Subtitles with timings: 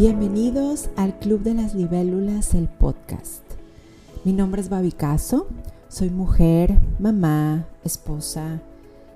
[0.00, 3.42] Bienvenidos al Club de las Libélulas, el podcast.
[4.24, 5.46] Mi nombre es Babi Caso,
[5.90, 8.62] soy mujer, mamá, esposa,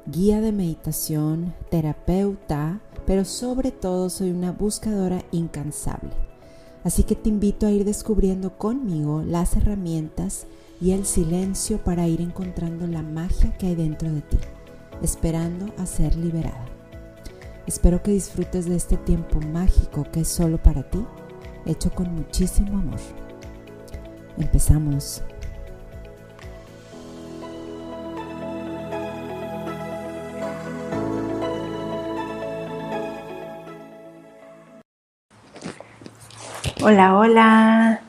[0.05, 6.11] guía de meditación, terapeuta, pero sobre todo soy una buscadora incansable.
[6.83, 10.47] Así que te invito a ir descubriendo conmigo las herramientas
[10.83, 14.37] y el silencio para ir encontrando la magia que hay dentro de ti,
[15.01, 16.74] esperando a ser liberada.
[17.67, 21.05] Espero que disfrutes de este tiempo mágico que es solo para ti,
[21.65, 23.01] hecho con muchísimo amor.
[24.37, 25.23] Empezamos.
[36.83, 38.01] Hola, hola.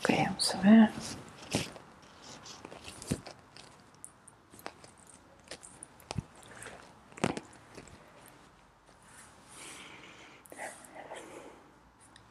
[0.00, 0.90] Ok, vamos a ver.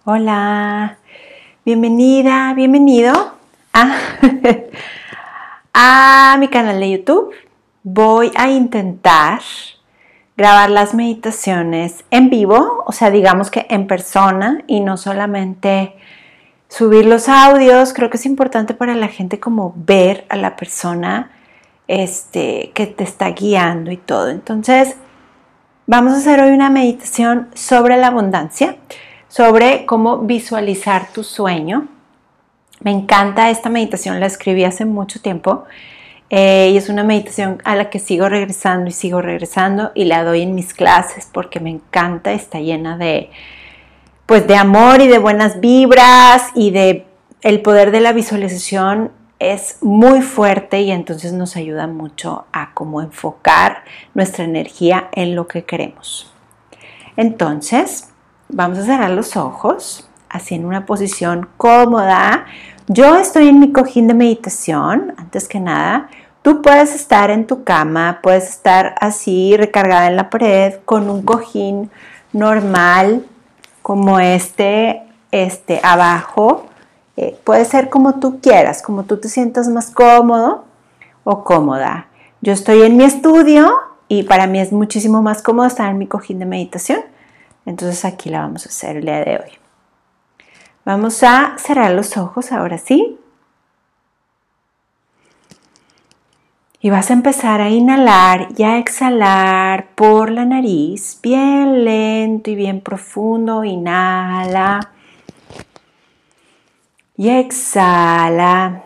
[0.09, 0.99] Hola,
[1.65, 3.11] bienvenida, bienvenido
[3.73, 3.97] a,
[5.73, 7.33] a, mi canal de YouTube.
[7.83, 9.41] Voy a intentar
[10.37, 15.97] grabar las meditaciones en vivo, o sea, digamos que en persona y no solamente
[16.69, 17.91] subir los audios.
[17.91, 21.31] Creo que es importante para la gente como ver a la persona
[21.89, 24.29] este, que te está guiando y todo.
[24.29, 24.95] Entonces,
[25.85, 28.77] vamos a hacer hoy una meditación sobre la abundancia
[29.27, 31.87] sobre cómo visualizar tu sueño.
[32.81, 35.65] Me encanta esta meditación, la escribí hace mucho tiempo
[36.29, 40.23] eh, y es una meditación a la que sigo regresando y sigo regresando y la
[40.23, 43.29] doy en mis clases porque me encanta, está llena de
[44.25, 47.05] pues de amor y de buenas vibras y de
[47.41, 53.01] el poder de la visualización es muy fuerte y entonces nos ayuda mucho a cómo
[53.01, 53.83] enfocar
[54.13, 56.33] nuestra energía en lo que queremos.
[57.15, 58.09] Entonces,
[58.49, 62.45] Vamos a cerrar los ojos, así en una posición cómoda.
[62.87, 66.09] Yo estoy en mi cojín de meditación, antes que nada.
[66.43, 71.23] Tú puedes estar en tu cama, puedes estar así recargada en la pared con un
[71.23, 71.91] cojín
[72.31, 73.25] normal
[73.81, 76.67] como este, este abajo.
[77.17, 80.63] Eh, puede ser como tú quieras, como tú te sientas más cómodo
[81.25, 82.07] o cómoda.
[82.39, 83.73] Yo estoy en mi estudio
[84.07, 87.01] y para mí es muchísimo más cómodo estar en mi cojín de meditación.
[87.67, 89.51] Entonces aquí la vamos a hacer el día de hoy.
[90.85, 93.19] Vamos a cerrar los ojos ahora sí.
[96.79, 102.55] Y vas a empezar a inhalar y a exhalar por la nariz, bien lento y
[102.55, 103.65] bien profundo.
[103.65, 104.93] Inhala
[107.17, 108.81] y exhala.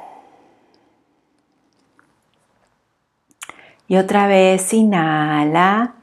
[3.87, 6.00] Y otra vez inhala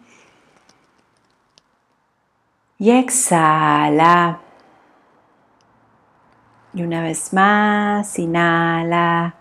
[2.79, 4.41] y exhala.
[6.73, 9.35] Y una vez más, inhala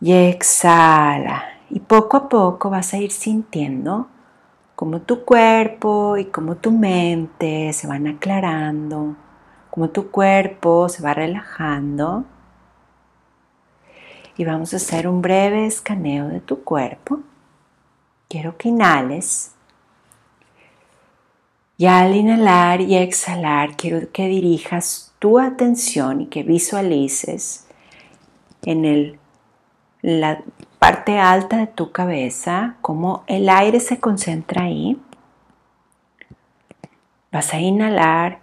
[0.00, 1.44] y exhala.
[1.70, 4.08] Y poco a poco vas a ir sintiendo
[4.76, 9.16] cómo tu cuerpo y cómo tu mente se van aclarando,
[9.70, 12.24] cómo tu cuerpo se va relajando.
[14.36, 17.20] Y vamos a hacer un breve escaneo de tu cuerpo.
[18.28, 19.53] Quiero que inhales
[21.76, 27.66] y al inhalar y exhalar, quiero que dirijas tu atención y que visualices
[28.62, 29.18] en el,
[30.02, 30.42] la
[30.78, 35.00] parte alta de tu cabeza cómo el aire se concentra ahí.
[37.32, 38.38] Vas a inhalar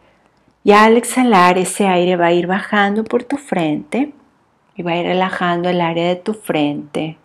[0.66, 4.14] y al exhalar ese aire va a ir bajando por tu frente
[4.76, 7.18] y va a ir relajando el área de tu frente,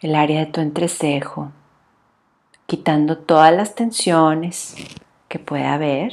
[0.00, 1.52] el área de tu entrecejo
[2.66, 4.74] quitando todas las tensiones
[5.28, 6.12] que pueda haber.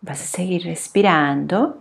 [0.00, 1.78] Vas a seguir respirando,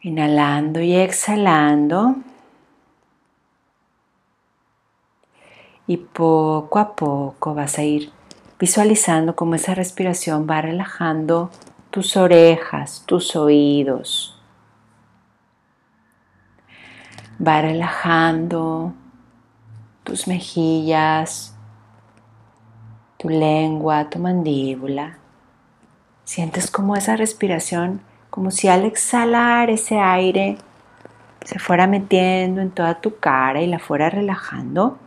[0.00, 2.16] inhalando y exhalando.
[5.86, 8.12] Y poco a poco vas a ir
[8.58, 11.50] visualizando cómo esa respiración va relajando
[11.90, 14.38] tus orejas, tus oídos.
[17.44, 18.94] Va relajando
[20.04, 21.54] tus mejillas,
[23.18, 25.18] tu lengua, tu mandíbula.
[26.24, 28.00] Sientes como esa respiración,
[28.30, 30.58] como si al exhalar ese aire
[31.44, 34.98] se fuera metiendo en toda tu cara y la fuera relajando.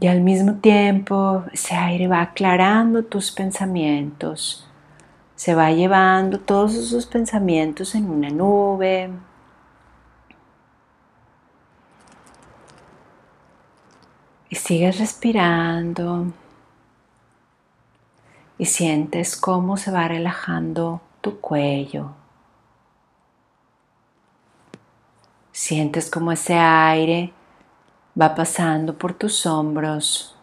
[0.00, 4.68] Y al mismo tiempo ese aire va aclarando tus pensamientos,
[5.36, 9.10] se va llevando todos esos pensamientos en una nube,
[14.62, 16.26] sigues respirando
[18.58, 22.12] y sientes cómo se va relajando tu cuello.
[25.50, 27.32] Sientes cómo ese aire
[28.18, 30.36] va pasando por tus hombros,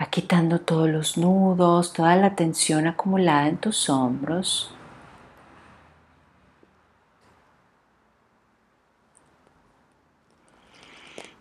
[0.00, 4.74] va quitando todos los nudos, toda la tensión acumulada en tus hombros.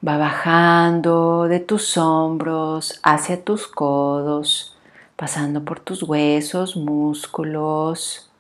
[0.03, 4.75] Va bajando de tus hombros hacia tus codos,
[5.15, 8.31] pasando por tus huesos, músculos,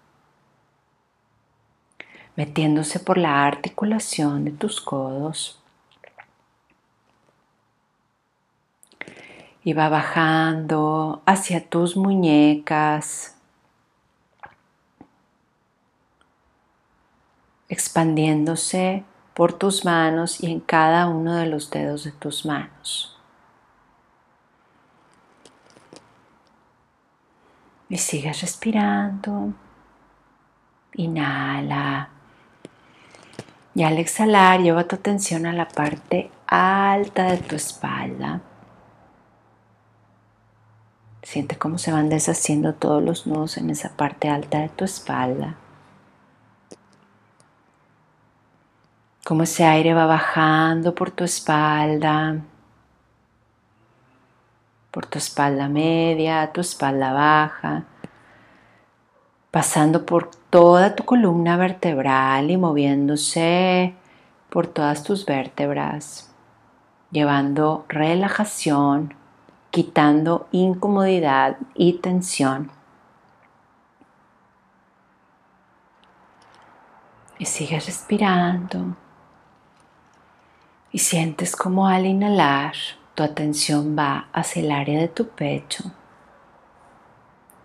[2.35, 5.61] metiéndose por la articulación de tus codos.
[9.63, 13.35] Y va bajando hacia tus muñecas,
[17.69, 23.17] expandiéndose por tus manos y en cada uno de los dedos de tus manos.
[27.89, 29.53] Y sigues respirando.
[30.93, 32.09] Inhala.
[33.73, 38.41] Y al exhalar, lleva tu atención a la parte alta de tu espalda.
[41.23, 45.55] Siente cómo se van deshaciendo todos los nudos en esa parte alta de tu espalda.
[49.31, 52.41] Cómo ese aire va bajando por tu espalda,
[54.91, 57.85] por tu espalda media, tu espalda baja,
[59.49, 63.95] pasando por toda tu columna vertebral y moviéndose
[64.49, 66.29] por todas tus vértebras,
[67.09, 69.13] llevando relajación,
[69.69, 72.69] quitando incomodidad y tensión.
[77.39, 78.97] Y sigues respirando.
[80.91, 82.73] Y sientes como al inhalar
[83.15, 85.83] tu atención va hacia el área de tu pecho.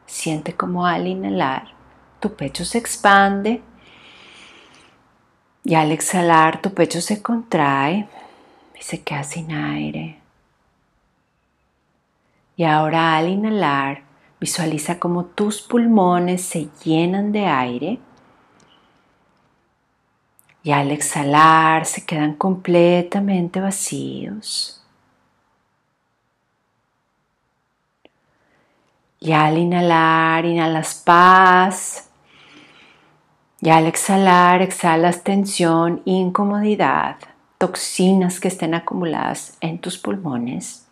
[0.06, 1.74] Siente como al inhalar
[2.20, 3.62] tu pecho se expande
[5.64, 8.08] y al exhalar tu pecho se contrae
[8.78, 10.20] y se queda sin aire.
[12.56, 14.02] Y ahora al inhalar
[14.40, 17.98] visualiza como tus pulmones se llenan de aire
[20.66, 24.82] y al exhalar se quedan completamente vacíos.
[29.20, 32.10] Y al inhalar, inhalas paz.
[33.60, 37.18] Y al exhalar, exhalas tensión, incomodidad,
[37.58, 40.85] toxinas que estén acumuladas en tus pulmones.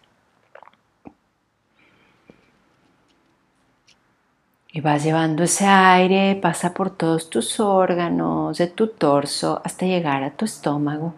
[4.75, 10.25] Y vas llevando ese aire, pasa por todos tus órganos de tu torso hasta llegar
[10.25, 11.15] a tu estómago.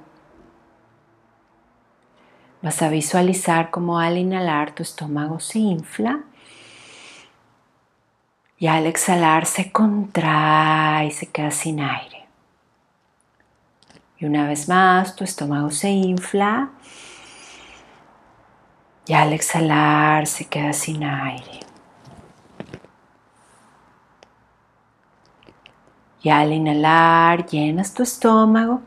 [2.61, 6.21] Vas a visualizar cómo al inhalar tu estómago se infla
[8.59, 12.27] y al exhalar se contrae y se queda sin aire.
[14.19, 16.73] Y una vez más tu estómago se infla
[19.07, 21.66] y al exhalar se queda sin aire.
[26.27, 28.81] Y al inhalar llenas tu estómago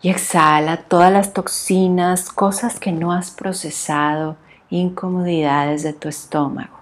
[0.00, 4.36] y exhala todas las toxinas, cosas que no has procesado,
[4.68, 6.76] incomodidades de tu estómago.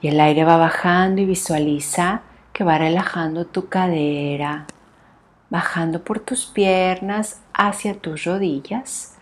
[0.00, 4.68] Y el aire va bajando y visualiza que va relajando tu cadera,
[5.50, 9.17] bajando por tus piernas hacia tus rodillas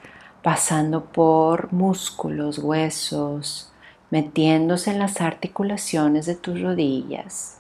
[0.47, 3.73] pasando por músculos, huesos,
[4.13, 7.59] metiéndose en las articulaciones de tus rodillas.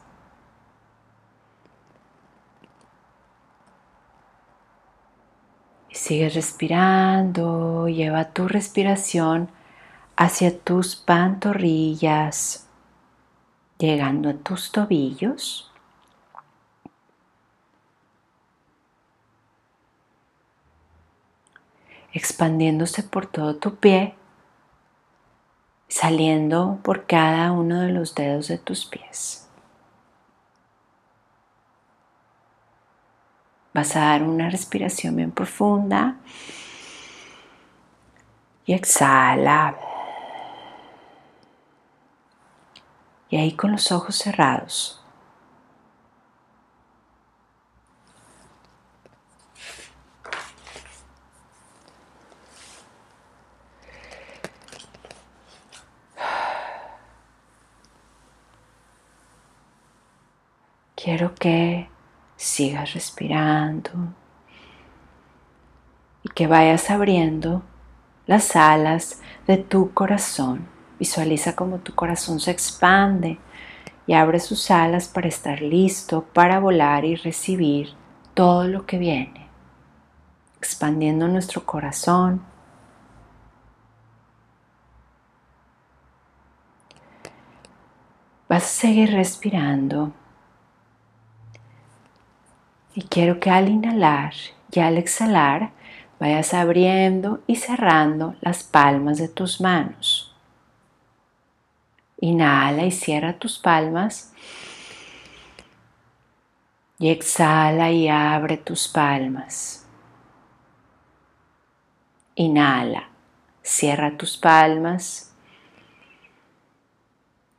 [5.90, 9.48] Y sigue respirando, lleva tu respiración
[10.16, 12.68] hacia tus pantorrillas,
[13.78, 15.72] llegando a tus tobillos.
[22.12, 24.14] Expandiéndose por todo tu pie,
[25.88, 29.48] saliendo por cada uno de los dedos de tus pies.
[33.72, 36.16] Vas a dar una respiración bien profunda
[38.64, 39.76] y exhala.
[43.28, 45.05] Y ahí con los ojos cerrados
[61.06, 61.88] quiero que
[62.34, 63.92] sigas respirando
[66.24, 67.62] y que vayas abriendo
[68.26, 70.66] las alas de tu corazón.
[70.98, 73.38] Visualiza cómo tu corazón se expande
[74.08, 77.90] y abre sus alas para estar listo para volar y recibir
[78.34, 79.46] todo lo que viene,
[80.58, 82.42] expandiendo nuestro corazón.
[88.48, 90.12] Vas a seguir respirando
[92.96, 94.32] y quiero que al inhalar
[94.72, 95.72] y al exhalar
[96.18, 100.34] vayas abriendo y cerrando las palmas de tus manos.
[102.18, 104.32] Inhala y cierra tus palmas.
[106.98, 109.86] Y exhala y abre tus palmas.
[112.34, 113.10] Inhala,
[113.62, 115.34] cierra tus palmas.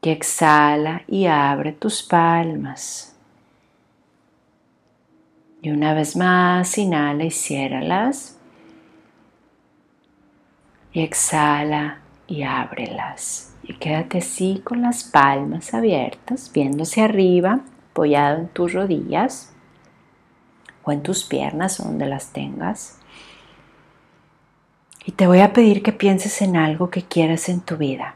[0.02, 3.17] Y exhala y abre tus palmas.
[5.62, 8.38] Y una vez más, inhala y ciérralas.
[10.94, 13.56] Y exhala y ábrelas.
[13.64, 17.62] Y quédate así con las palmas abiertas, viendo hacia arriba,
[17.92, 19.54] apoyado en tus rodillas
[20.84, 23.00] o en tus piernas, donde las tengas.
[25.06, 28.16] Y te voy a pedir que pienses en algo que quieras en tu vida.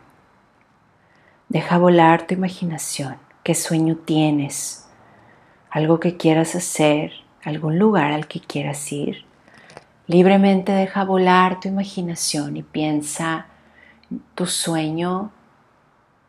[1.50, 3.18] Deja volar tu imaginación.
[3.44, 4.88] ¿Qué sueño tienes?
[5.70, 7.12] Algo que quieras hacer,
[7.44, 9.26] algún lugar al que quieras ir.
[10.08, 13.48] Libremente deja volar tu imaginación y piensa
[14.36, 15.32] tu sueño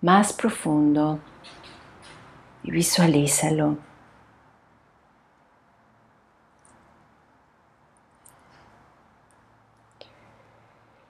[0.01, 1.21] más profundo
[2.63, 3.79] y visualízalo.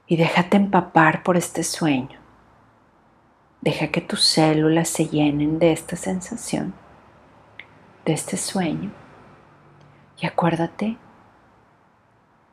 [0.07, 2.21] Y déjate empapar por este sueño.
[3.63, 6.75] Deja que tus células se llenen de esta sensación,
[8.05, 9.02] de este sueño.
[10.23, 10.97] Y acuérdate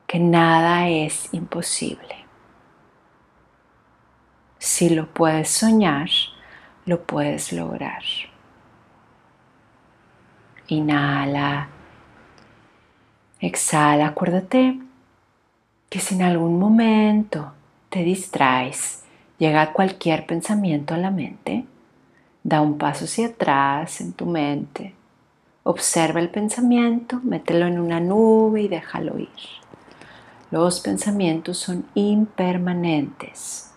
[0.07, 2.25] que nada es imposible.
[4.57, 6.09] Si lo puedes soñar,
[6.85, 8.01] lo puedes lograr.
[10.67, 11.69] Inhala,
[13.39, 14.79] exhala, acuérdate
[15.89, 17.53] que si en algún momento
[17.89, 19.03] te distraes,
[19.37, 21.65] llega cualquier pensamiento a la mente,
[22.43, 24.95] da un paso hacia atrás en tu mente,
[25.69, 29.29] observa el pensamiento, mételo en una nube y déjalo ir.
[30.49, 33.71] Los pensamientos son impermanentes.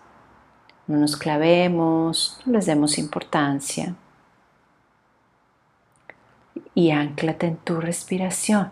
[0.87, 3.93] No nos clavemos, no les demos importancia.
[6.73, 8.71] Y anclate en tu respiración.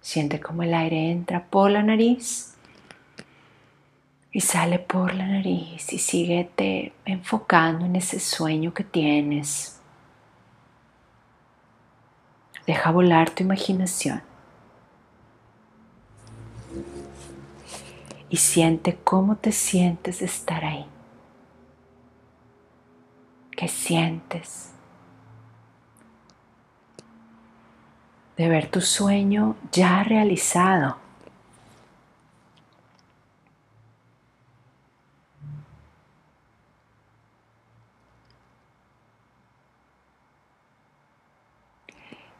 [0.00, 2.54] Siente como el aire entra por la nariz
[4.32, 9.79] y sale por la nariz y síguete enfocando en ese sueño que tienes.
[12.70, 14.22] Deja volar tu imaginación.
[18.28, 20.86] Y siente cómo te sientes estar ahí.
[23.56, 24.70] ¿Qué sientes?
[28.36, 30.96] De ver tu sueño ya realizado.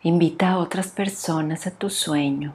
[0.03, 2.55] Invita a otras personas a tu sueño.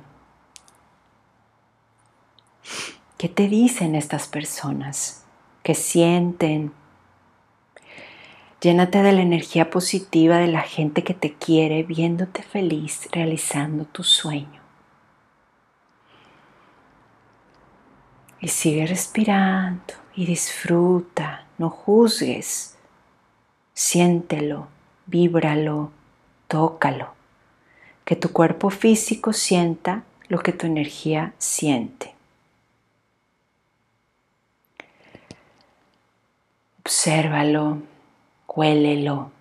[3.20, 5.24] ¿Qué te dicen estas personas?
[5.62, 6.74] ¿Qué sienten?
[8.62, 14.04] Llénate de la energía positiva de la gente que te quiere, viéndote feliz realizando tu
[14.04, 14.62] sueño.
[18.40, 22.76] Y sigue respirando y disfruta, no juzgues,
[23.74, 24.68] siéntelo,
[25.06, 25.92] víbralo,
[26.48, 27.14] tócalo.
[28.06, 32.14] Que tu cuerpo físico sienta lo que tu energía siente.
[36.82, 37.82] Obsérvalo,
[38.48, 39.32] Huélelo,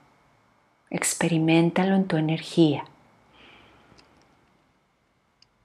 [0.90, 2.84] experimentalo en tu energía.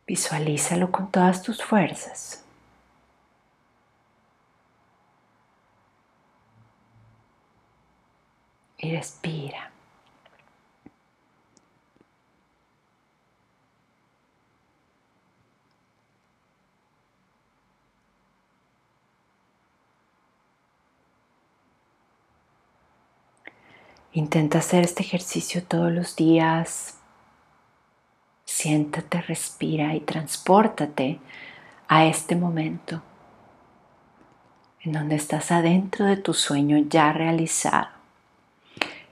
[0.06, 2.44] Visualízalo con todas tus fuerzas.
[8.78, 9.72] Y respira.
[24.14, 26.98] Intenta hacer este ejercicio todos los días.
[28.46, 31.20] Siéntate, respira y transpórtate
[31.88, 33.02] a este momento
[34.82, 37.90] en donde estás adentro de tu sueño ya realizado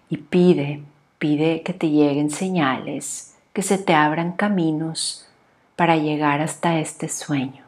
[0.10, 0.84] y pide
[1.20, 5.28] Pide que te lleguen señales, que se te abran caminos
[5.76, 7.67] para llegar hasta este sueño.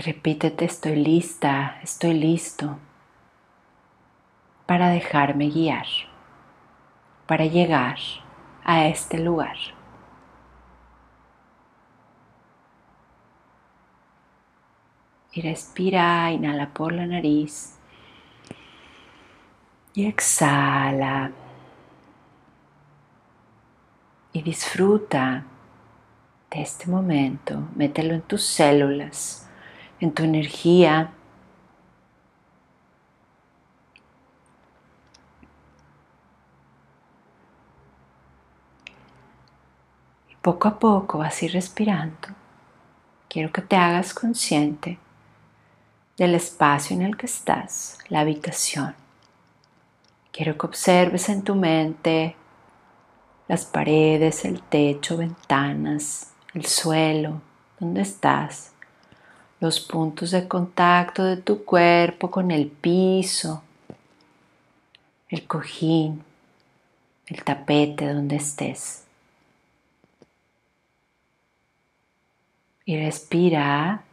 [0.00, 2.78] Repítete, estoy lista, estoy listo
[4.66, 5.86] para dejarme guiar,
[7.26, 7.98] para llegar
[8.64, 9.56] a este lugar.
[15.32, 17.78] Y respira, inhala por la nariz
[19.94, 21.32] y exhala.
[24.32, 25.44] Y disfruta
[26.50, 29.47] de este momento, mételo en tus células
[30.00, 31.12] en tu energía.
[40.28, 42.28] Y poco a poco vas a ir respirando.
[43.28, 44.98] Quiero que te hagas consciente
[46.16, 48.94] del espacio en el que estás, la habitación.
[50.32, 52.36] Quiero que observes en tu mente
[53.48, 57.40] las paredes, el techo, ventanas, el suelo,
[57.80, 58.72] donde estás
[59.60, 63.62] los puntos de contacto de tu cuerpo con el piso,
[65.28, 66.22] el cojín,
[67.26, 69.04] el tapete donde estés.
[72.84, 74.04] Y respira.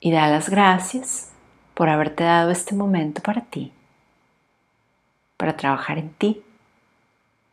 [0.00, 1.30] Y da las gracias
[1.72, 3.72] por haberte dado este momento para ti,
[5.38, 6.42] para trabajar en ti,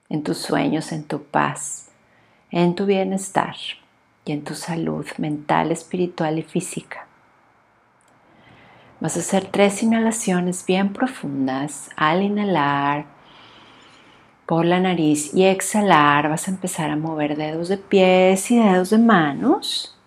[0.10, 1.91] en tus sueños, en tu paz
[2.52, 3.56] en tu bienestar
[4.26, 7.08] y en tu salud mental, espiritual y física.
[9.00, 11.90] Vas a hacer tres inhalaciones bien profundas.
[11.96, 13.06] Al inhalar
[14.46, 18.92] por la nariz y exhalar vas a empezar a mover dedos de pies y dedos
[18.92, 19.98] de manos.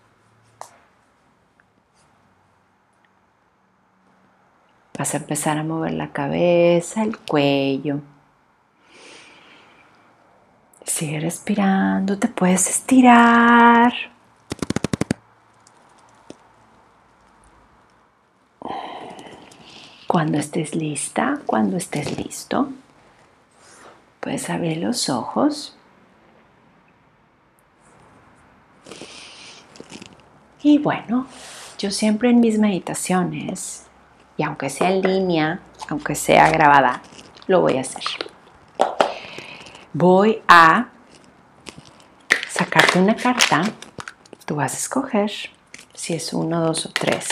[4.96, 8.00] Vas a empezar a mover la cabeza, el cuello,
[10.94, 13.92] Sigue respirando, te puedes estirar.
[20.06, 22.68] Cuando estés lista, cuando estés listo,
[24.20, 25.76] puedes abrir los ojos.
[30.62, 31.26] Y bueno,
[31.76, 33.86] yo siempre en mis meditaciones,
[34.36, 37.02] y aunque sea en línea, aunque sea grabada,
[37.48, 38.23] lo voy a hacer
[39.94, 40.88] voy a
[42.48, 43.62] sacarte una carta.
[44.44, 45.30] Tú vas a escoger
[45.94, 47.28] si es uno, dos o tres.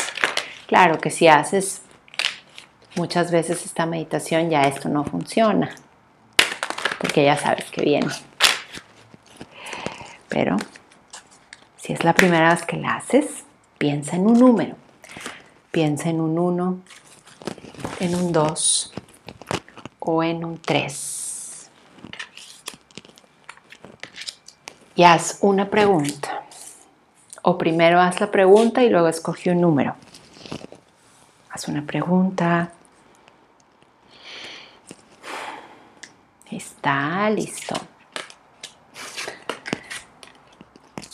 [0.67, 1.83] Claro que si haces
[2.95, 5.75] muchas veces esta meditación ya esto no funciona,
[6.99, 8.13] porque ya sabes que viene.
[10.29, 10.57] Pero
[11.77, 13.45] si es la primera vez que la haces,
[13.77, 14.77] piensa en un número.
[15.73, 16.81] Piensa en un 1,
[18.01, 18.93] en un 2
[20.01, 21.22] o en un 3.
[24.95, 26.43] Y haz una pregunta.
[27.43, 29.97] O primero haz la pregunta y luego escoge un número.
[31.51, 32.71] Haz una pregunta.
[36.51, 37.75] Está listo.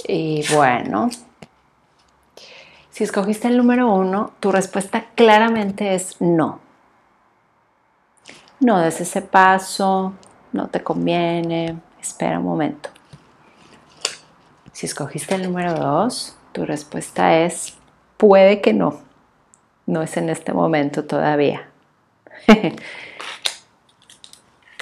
[0.06, 1.10] Y bueno,
[2.90, 6.60] si escogiste el número uno, tu respuesta claramente es no.
[8.60, 10.14] No des ese paso,
[10.52, 12.90] no te conviene, espera un momento.
[14.78, 17.76] Si escogiste el número 2, tu respuesta es
[18.16, 19.00] puede que no.
[19.86, 21.68] No es en este momento todavía.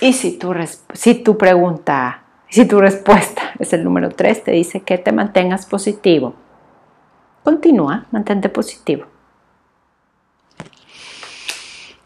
[0.02, 0.54] y si tu,
[0.92, 5.64] si tu pregunta, si tu respuesta es el número 3, te dice que te mantengas
[5.64, 6.34] positivo.
[7.42, 9.06] Continúa, mantente positivo.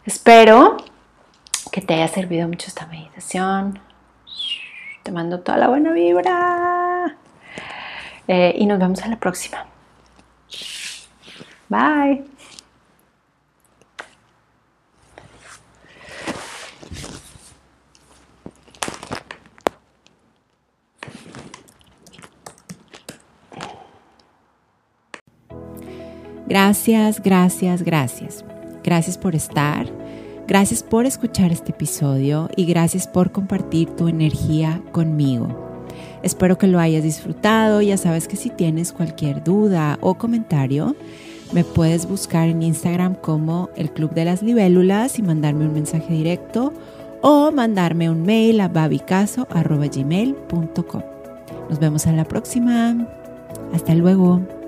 [0.07, 0.77] Espero
[1.73, 3.81] que te haya servido mucho esta meditación.
[5.03, 6.80] Te mando toda la buena vibra.
[8.33, 9.67] Eh, y nos vemos a la próxima.
[11.69, 12.23] Bye.
[26.47, 28.45] Gracias, gracias, gracias.
[28.85, 29.87] Gracias por estar.
[30.47, 35.70] Gracias por escuchar este episodio y gracias por compartir tu energía conmigo.
[36.23, 37.81] Espero que lo hayas disfrutado.
[37.83, 40.95] Ya sabes que si tienes cualquier duda o comentario,
[41.53, 46.13] me puedes buscar en Instagram como el Club de las Libélulas y mandarme un mensaje
[46.13, 46.73] directo
[47.23, 51.03] o mandarme un mail a babicaso.gmail.com.
[51.69, 52.97] Nos vemos en la próxima.
[53.73, 54.60] Hasta luego.